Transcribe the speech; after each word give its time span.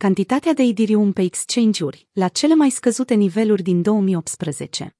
cantitatea 0.00 0.52
de 0.52 0.62
Ethereum 0.62 1.12
pe 1.12 1.22
exchange-uri, 1.22 2.08
la 2.12 2.28
cele 2.28 2.54
mai 2.54 2.70
scăzute 2.70 3.14
niveluri 3.14 3.62
din 3.62 3.82
2018. 3.82 4.96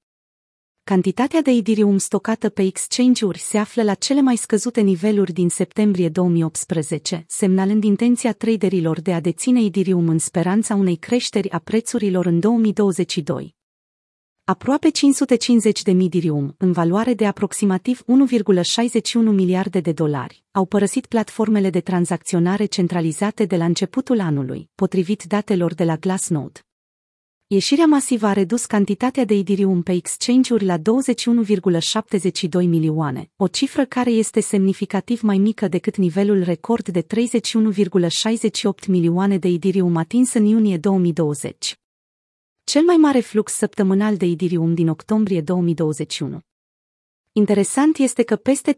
Cantitatea 0.83 1.41
de 1.41 1.51
Ethereum 1.51 1.97
stocată 1.97 2.49
pe 2.49 2.61
exchange-uri 2.61 3.39
se 3.39 3.57
află 3.57 3.83
la 3.83 3.93
cele 3.93 4.21
mai 4.21 4.35
scăzute 4.35 4.81
niveluri 4.81 5.33
din 5.33 5.49
septembrie 5.49 6.09
2018, 6.09 7.23
semnalând 7.27 7.83
intenția 7.83 8.33
traderilor 8.33 9.01
de 9.01 9.13
a 9.13 9.19
deține 9.19 9.63
Ethereum 9.63 10.07
în 10.07 10.19
speranța 10.19 10.75
unei 10.75 10.95
creșteri 10.95 11.51
a 11.51 11.59
prețurilor 11.59 12.25
în 12.25 12.39
2022. 12.39 13.55
Aproape 14.51 14.89
550 14.89 15.81
de 15.81 15.91
Midirium, 15.91 16.55
în 16.57 16.71
valoare 16.71 17.13
de 17.13 17.25
aproximativ 17.25 18.01
1,61 18.01 19.13
miliarde 19.13 19.79
de 19.79 19.91
dolari, 19.91 20.43
au 20.51 20.65
părăsit 20.65 21.05
platformele 21.05 21.69
de 21.69 21.79
tranzacționare 21.79 22.65
centralizate 22.65 23.45
de 23.45 23.55
la 23.55 23.65
începutul 23.65 24.19
anului, 24.19 24.69
potrivit 24.75 25.23
datelor 25.23 25.73
de 25.73 25.83
la 25.83 25.95
Glassnode. 25.95 26.59
Ieșirea 27.47 27.85
masivă 27.85 28.25
a 28.25 28.33
redus 28.33 28.65
cantitatea 28.65 29.25
de 29.25 29.33
Ethereum 29.33 29.81
pe 29.81 29.91
exchange-uri 29.91 30.65
la 30.65 30.77
21,72 30.77 30.81
milioane, 32.51 33.29
o 33.35 33.47
cifră 33.47 33.85
care 33.85 34.09
este 34.09 34.39
semnificativ 34.39 35.21
mai 35.21 35.37
mică 35.37 35.67
decât 35.67 35.97
nivelul 35.97 36.43
record 36.43 36.87
de 36.87 37.01
31,68 37.01 38.87
milioane 38.87 39.37
de 39.37 39.47
Ethereum 39.47 39.95
atins 39.95 40.33
în 40.33 40.45
iunie 40.45 40.77
2020 40.77 41.80
cel 42.63 42.83
mai 42.83 42.95
mare 42.95 43.19
flux 43.19 43.53
săptămânal 43.53 44.17
de 44.17 44.25
Idirium 44.25 44.73
din 44.73 44.89
octombrie 44.89 45.41
2021. 45.41 46.39
Interesant 47.31 47.97
este 47.97 48.23
că 48.23 48.35
peste 48.35 48.75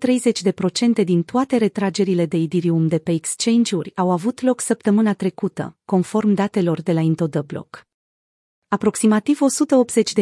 30% 1.02 1.04
din 1.04 1.24
toate 1.24 1.58
retragerile 1.58 2.26
de 2.26 2.38
Idirium 2.38 2.88
de 2.88 2.98
pe 2.98 3.12
exchange-uri 3.12 3.92
au 3.96 4.12
avut 4.12 4.42
loc 4.42 4.62
săptămâna 4.62 5.14
trecută, 5.14 5.78
conform 5.86 6.34
datelor 6.34 6.82
de 6.82 6.94
la 6.94 7.00
Intodeblock. 7.00 7.88
Aproximativ 8.68 9.40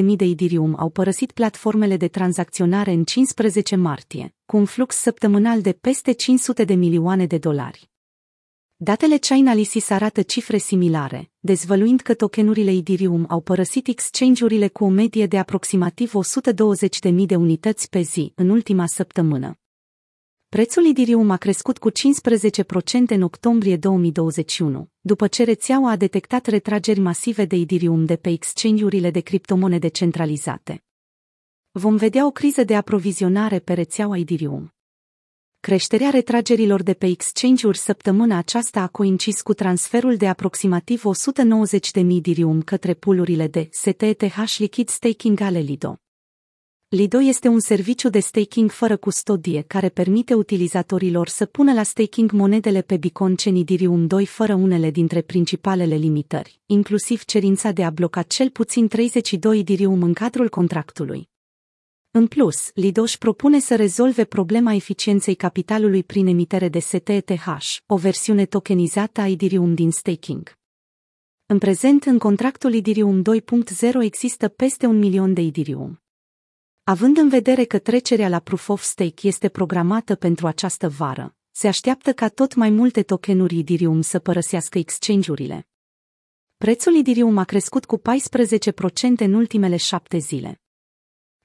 180.000 0.02 0.16
de 0.16 0.25
Idirium 0.25 0.75
au 0.80 0.90
părăsit 0.90 1.31
platformele 1.31 1.98
de 1.98 2.08
tranzacționare 2.08 2.92
în 2.92 3.03
15 3.03 3.75
martie, 3.75 4.36
cu 4.46 4.58
un 4.58 4.66
flux 4.66 4.96
săptămânal 4.96 5.62
de 5.62 5.72
peste 5.72 6.12
500 6.12 6.64
de 6.64 6.73
milioane 6.73 7.25
de 7.25 7.38
dolari. 7.38 7.91
Datele 8.84 9.18
Chainalysis 9.18 9.90
arată 9.90 10.22
cifre 10.22 10.58
similare, 10.58 11.32
dezvăluind 11.40 12.02
că 12.02 12.14
tokenurile 12.14 12.72
Ethereum 12.72 13.26
au 13.30 13.42
părăsit 13.42 13.88
exchange-urile 13.88 14.68
cu 14.68 14.84
o 14.84 14.88
medie 14.88 15.26
de 15.26 15.38
aproximativ 15.38 16.14
120.000 17.12 17.26
de 17.26 17.36
unități 17.36 17.90
pe 17.90 18.02
zi 18.02 18.32
în 18.36 18.50
ultima 18.50 18.86
săptămână. 18.86 19.59
Prețul 20.50 20.90
Ethereum 20.90 21.30
a 21.30 21.38
crescut 21.38 21.78
cu 21.78 21.90
15% 21.90 21.94
în 23.08 23.22
octombrie 23.22 23.78
2021, 23.78 24.90
după 25.00 25.28
ce 25.28 25.44
rețeaua 25.44 25.92
a 25.92 25.96
detectat 25.96 26.46
retrageri 26.46 27.00
masive 27.00 27.46
de 27.46 27.56
Ethereum 27.56 28.06
de 28.06 28.16
pe 28.16 28.30
exchange-urile 28.30 29.12
de 29.12 29.20
criptomonede 29.20 29.88
centralizate. 29.88 30.84
Vom 31.72 31.96
vedea 31.96 32.26
o 32.26 32.32
criză 32.32 32.64
de 32.64 32.76
aprovizionare 32.76 33.59
pe 33.59 33.74
rețeaua 33.74 34.18
Ethereum. 34.18 34.74
Creșterea 35.62 36.09
retragerilor 36.09 36.84
de 36.84 36.94
pe 36.94 37.06
exchange-uri 37.06 37.78
săptămâna 37.78 38.38
aceasta 38.38 38.81
a 38.81 38.88
coincis 38.88 39.42
cu 39.42 39.54
transferul 39.54 40.16
de 40.16 40.28
aproximativ 40.28 41.06
190 41.06 41.92
de 41.92 42.02
Midirium 42.02 42.62
către 42.62 42.94
pulurile 42.94 43.48
de 43.48 43.68
STETH 43.72 44.56
Liquid 44.58 44.90
Staking 44.90 45.40
ale 45.40 45.59
Lido. 45.59 45.95
Lido 46.88 47.22
este 47.22 47.48
un 47.48 47.59
serviciu 47.59 48.09
de 48.09 48.20
staking 48.20 48.72
fără 48.72 48.98
custodie 48.98 49.62
care 49.68 49.90
permite 49.90 50.34
utilizatorilor 50.34 51.28
să 51.28 51.45
pună 51.45 51.73
la 51.73 51.84
staking 51.84 52.31
monedele 52.31 52.81
pe 52.81 52.98
Bitcoin 52.98 53.36
Ethereum 53.46 54.08
2 54.08 54.25
fără 54.25 54.53
unele 54.53 54.92
dintre 54.92 55.22
principalele 55.22 55.96
limitări, 55.96 56.62
inclusiv 56.66 57.23
cerința 57.23 57.72
de 57.72 57.84
a 57.84 57.90
bloca 57.90 58.22
cel 58.22 58.50
puțin 58.50 58.88
32 58.88 59.59
Ethereum 59.59 60.03
în 60.03 60.14
cadrul 60.14 60.50
contractului. 60.50 61.31
În 62.14 62.28
plus, 62.28 62.72
Lidoș 62.73 63.09
își 63.09 63.17
propune 63.17 63.59
să 63.59 63.76
rezolve 63.76 64.25
problema 64.25 64.74
eficienței 64.74 65.35
capitalului 65.35 66.03
prin 66.03 66.28
emitere 66.28 66.69
de 66.69 66.80
STETH, 66.80 67.46
o 67.85 67.96
versiune 67.96 68.46
tokenizată 68.46 69.22
a 69.22 69.28
Ethereum 69.28 69.74
din 69.74 69.91
staking. 69.91 70.58
În 71.46 71.58
prezent, 71.58 72.06
în 72.06 72.18
contractul 72.18 72.74
Ethereum 72.74 73.22
2.0 73.22 73.24
există 74.00 74.47
peste 74.47 74.85
un 74.85 74.97
milion 74.97 75.34
de 75.34 75.41
Ethereum. 75.41 76.02
Având 76.84 77.18
în 77.18 77.30
vedere 77.30 77.63
că 77.63 77.80
trecerea 77.80 78.30
la 78.30 78.40
Proof 78.40 78.69
of 78.69 78.81
Stake 78.81 79.28
este 79.28 79.50
programată 79.50 80.16
pentru 80.16 80.47
această 80.47 80.90
vară, 80.90 81.35
se 81.52 81.68
așteaptă 81.68 82.14
ca 82.14 82.30
tot 82.30 82.56
mai 82.56 82.69
multe 82.69 83.03
tokenuri 83.03 83.59
Ethereum 83.59 84.02
să 84.02 84.19
părăsească 84.19 84.78
exchange-urile. 84.78 85.68
Prețul 86.58 86.97
Ethereum 86.97 87.38
a 87.38 87.44
crescut 87.44 87.85
cu 87.85 87.97
14% 87.97 88.02
în 89.18 89.34
ultimele 89.34 89.78
șapte 89.78 90.18
zile. 90.18 90.62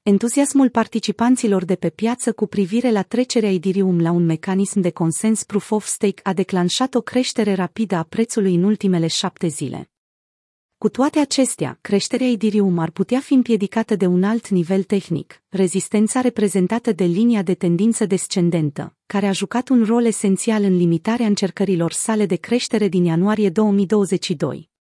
Entuziasmul 0.09 0.69
participanților 0.69 1.65
de 1.65 1.75
pe 1.75 1.91
piață 1.91 2.33
cu 2.33 2.47
privire 2.47 2.91
la 2.91 3.03
trecerea 3.03 3.53
Ethereum 3.53 4.01
la 4.01 4.11
un 4.11 4.25
mecanism 4.25 4.81
de 4.81 4.91
consens 4.91 5.45
proof 5.45 5.71
of 5.71 5.87
stake 5.87 6.21
a 6.23 6.33
declanșat 6.33 6.95
o 6.95 7.01
creștere 7.01 7.55
rapidă 7.55 7.95
a 7.95 8.03
prețului 8.03 8.55
în 8.55 8.63
ultimele 8.63 9.07
șapte 9.07 9.47
zile. 9.47 9.91
Cu 10.79 10.89
toate 10.89 11.19
acestea, 11.19 11.79
creșterea 11.81 12.27
Ethereum 12.27 12.79
ar 12.79 12.91
putea 12.91 13.21
fi 13.21 13.35
împiedicată 13.35 13.97
de 13.97 14.07
un 14.07 14.23
alt 14.23 14.49
nivel 14.49 14.83
tehnic, 14.83 15.43
rezistența 15.49 16.21
reprezentată 16.21 16.93
de 16.93 17.05
linia 17.05 17.43
de 17.43 17.55
tendință 17.55 18.07
descendentă, 18.07 18.97
care 19.07 19.27
a 19.27 19.33
jucat 19.33 19.69
un 19.69 19.85
rol 19.85 20.05
esențial 20.05 20.63
în 20.63 20.77
limitarea 20.77 21.27
încercărilor 21.27 21.93
sale 21.93 22.27
de 22.27 22.37
creștere 22.37 22.89
din 22.89 23.05
ianuarie 23.05 23.51
2022. 23.51 24.75